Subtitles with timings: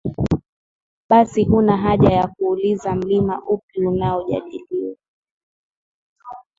[1.09, 4.95] basi huna haja ya kuuliza Mlima upi unaojadiliwa